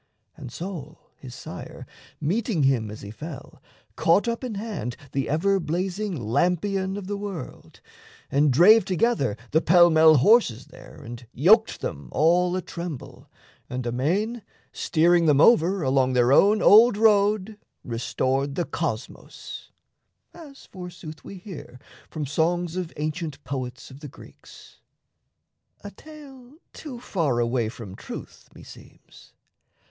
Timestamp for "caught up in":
3.95-4.55